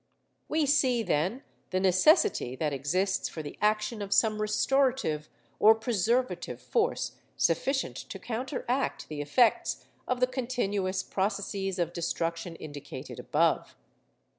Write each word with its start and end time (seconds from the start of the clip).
We 0.49 0.65
see, 0.65 1.03
then, 1.03 1.43
the 1.69 1.79
necessity 1.79 2.55
that 2.55 2.73
exists 2.73 3.29
for 3.29 3.43
the 3.43 3.55
action 3.61 4.01
of 4.01 4.15
some 4.15 4.41
restorative 4.41 5.29
or 5.59 5.75
preservative 5.75 6.59
force 6.59 7.17
sufficient 7.37 7.97
to 7.97 8.17
counteract 8.17 9.09
the 9.09 9.21
effects 9.21 9.85
of 10.07 10.19
the 10.19 10.25
continuous 10.25 11.03
processes 11.03 11.77
of 11.77 11.93
destruction 11.93 12.55
indicated 12.55 13.19
above. 13.19 13.75